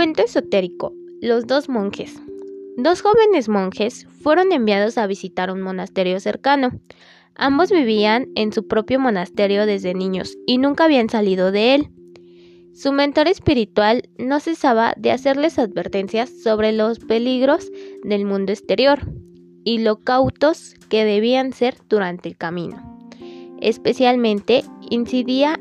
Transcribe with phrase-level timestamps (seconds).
[0.00, 0.94] Cuento esotérico.
[1.20, 2.18] Los dos monjes.
[2.78, 6.70] Dos jóvenes monjes fueron enviados a visitar un monasterio cercano.
[7.34, 11.90] Ambos vivían en su propio monasterio desde niños y nunca habían salido de él.
[12.72, 17.70] Su mentor espiritual no cesaba de hacerles advertencias sobre los peligros
[18.02, 19.00] del mundo exterior
[19.64, 22.98] y lo cautos que debían ser durante el camino.
[23.60, 25.60] Especialmente incidía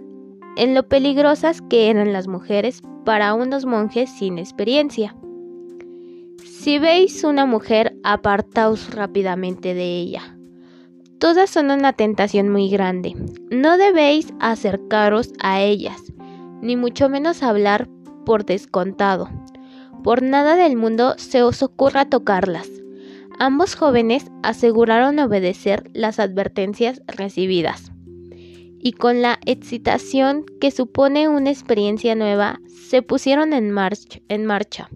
[0.55, 5.15] en lo peligrosas que eran las mujeres para unos monjes sin experiencia.
[6.45, 10.37] Si veis una mujer, apartaos rápidamente de ella.
[11.17, 13.15] Todas son una tentación muy grande.
[13.49, 15.99] No debéis acercaros a ellas,
[16.61, 17.89] ni mucho menos hablar
[18.27, 19.27] por descontado.
[20.03, 22.69] Por nada del mundo se os ocurra tocarlas.
[23.39, 27.91] Ambos jóvenes aseguraron obedecer las advertencias recibidas
[28.81, 34.89] y con la excitación que supone una experiencia nueva, se pusieron en, marcha.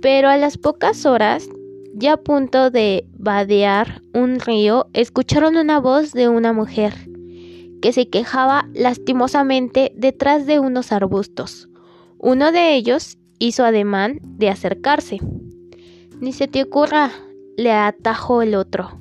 [0.00, 1.48] Pero a las pocas horas,
[1.94, 6.94] ya a punto de vadear un río, escucharon una voz de una mujer
[7.80, 11.68] que se quejaba lastimosamente detrás de unos arbustos.
[12.18, 15.18] Uno de ellos hizo ademán de acercarse.
[16.20, 17.12] Ni se te ocurra,
[17.56, 19.00] le atajó el otro.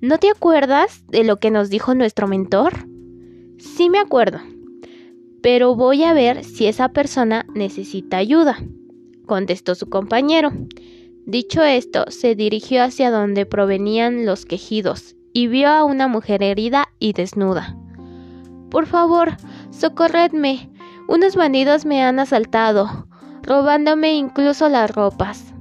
[0.00, 2.86] ¿No te acuerdas de lo que nos dijo nuestro mentor?
[3.58, 4.38] Sí me acuerdo,
[5.42, 8.62] pero voy a ver si esa persona necesita ayuda,
[9.26, 10.52] contestó su compañero.
[11.26, 16.90] Dicho esto, se dirigió hacia donde provenían los quejidos y vio a una mujer herida
[17.00, 17.76] y desnuda.
[18.70, 19.36] Por favor,
[19.70, 20.70] socorredme.
[21.08, 23.08] Unos bandidos me han asaltado,
[23.42, 25.54] robándome incluso las ropas.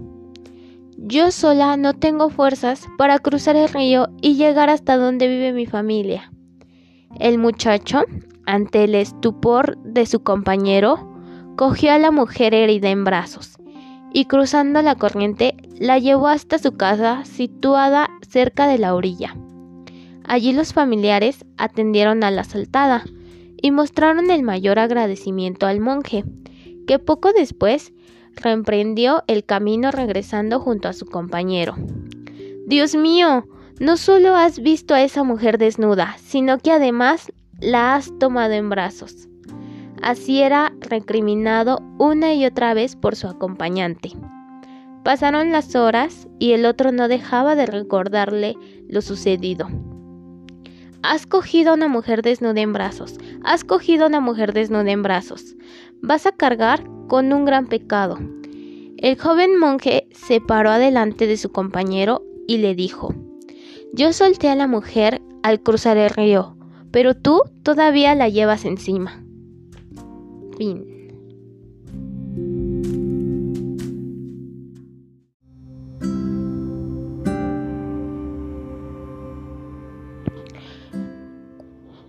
[1.09, 5.65] Yo sola no tengo fuerzas para cruzar el río y llegar hasta donde vive mi
[5.65, 6.33] familia.
[7.17, 8.03] El muchacho,
[8.45, 11.09] ante el estupor de su compañero,
[11.55, 13.55] cogió a la mujer herida en brazos
[14.11, 19.33] y cruzando la corriente la llevó hasta su casa situada cerca de la orilla.
[20.25, 23.05] Allí los familiares atendieron a la asaltada
[23.61, 26.25] y mostraron el mayor agradecimiento al monje,
[26.85, 27.93] que poco después
[28.37, 31.75] reemprendió el camino regresando junto a su compañero.
[32.65, 33.45] Dios mío,
[33.79, 38.69] no solo has visto a esa mujer desnuda, sino que además la has tomado en
[38.69, 39.27] brazos.
[40.01, 44.11] Así era recriminado una y otra vez por su acompañante.
[45.03, 48.55] Pasaron las horas y el otro no dejaba de recordarle
[48.89, 49.67] lo sucedido.
[51.03, 55.03] Has cogido a una mujer desnuda en brazos, has cogido a una mujer desnuda en
[55.03, 55.55] brazos.
[56.01, 58.17] Vas a cargar con un gran pecado.
[58.97, 63.13] El joven monje se paró adelante de su compañero y le dijo,
[63.93, 66.57] Yo solté a la mujer al cruzar el río,
[66.91, 69.23] pero tú todavía la llevas encima.
[70.57, 70.85] Fin.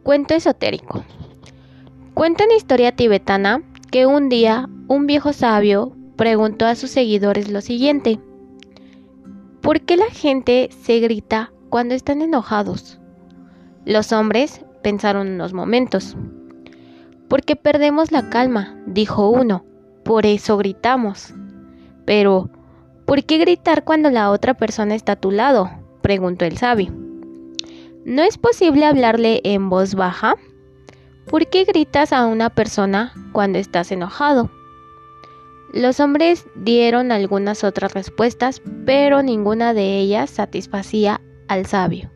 [0.02, 1.04] Cuento esotérico.
[2.14, 7.60] Cuenta una historia tibetana que un día un viejo sabio preguntó a sus seguidores lo
[7.60, 8.18] siguiente.
[9.60, 12.98] ¿Por qué la gente se grita cuando están enojados?
[13.84, 16.16] Los hombres pensaron unos momentos.
[17.28, 19.64] Porque perdemos la calma, dijo uno,
[20.04, 21.34] por eso gritamos.
[22.06, 22.48] Pero,
[23.04, 25.70] ¿por qué gritar cuando la otra persona está a tu lado?
[26.00, 26.94] preguntó el sabio.
[28.06, 30.36] ¿No es posible hablarle en voz baja?
[31.28, 34.50] ¿Por qué gritas a una persona cuando estás enojado?
[35.72, 42.10] Los hombres dieron algunas otras respuestas, pero ninguna de ellas satisfacía al sabio.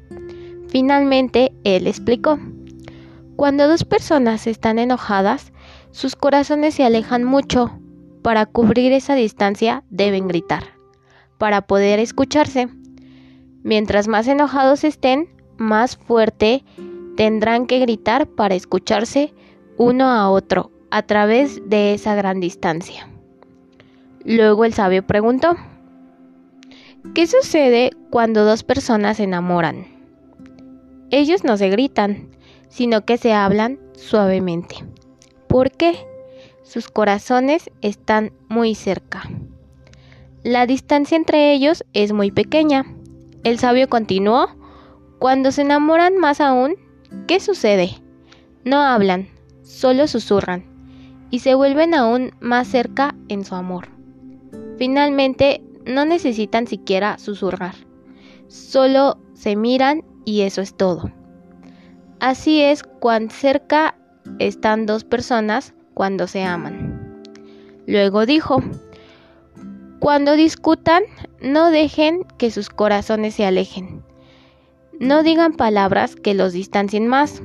[0.69, 2.39] Finalmente, él explicó.
[3.37, 5.53] Cuando dos personas están enojadas,
[5.91, 7.79] sus corazones se alejan mucho.
[8.23, 10.63] Para cubrir esa distancia deben gritar,
[11.39, 12.69] para poder escucharse.
[13.63, 16.65] Mientras más enojados estén, más fuerte
[17.17, 19.35] tendrán que gritar para escucharse
[19.77, 23.12] uno a otro a través de esa gran distancia.
[24.25, 25.57] Luego el sabio preguntó,
[27.15, 29.87] ¿qué sucede cuando dos personas se enamoran?
[31.11, 32.29] Ellos no se gritan,
[32.69, 34.77] sino que se hablan suavemente.
[35.49, 36.07] ¿Por qué?
[36.63, 39.29] Sus corazones están muy cerca.
[40.45, 42.87] La distancia entre ellos es muy pequeña.
[43.45, 44.49] El sabio continuó,
[45.19, 46.77] cuando se enamoran más aún,
[47.27, 47.91] ¿qué sucede?
[48.65, 49.29] No hablan,
[49.63, 50.65] solo susurran,
[51.31, 53.89] y se vuelven aún más cerca en su amor.
[54.83, 57.77] Finalmente, no necesitan siquiera susurrar,
[58.49, 61.13] solo se miran y eso es todo.
[62.19, 63.95] Así es cuán cerca
[64.41, 67.23] están dos personas cuando se aman.
[67.87, 68.61] Luego dijo,
[70.01, 71.05] Cuando discutan,
[71.41, 74.03] no dejen que sus corazones se alejen.
[74.99, 77.41] No digan palabras que los distancien más,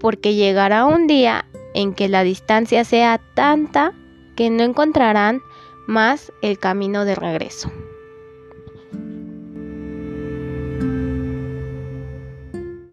[0.00, 1.44] porque llegará un día
[1.74, 3.92] en que la distancia sea tanta
[4.34, 5.42] que no encontrarán
[5.86, 7.70] más el camino de regreso.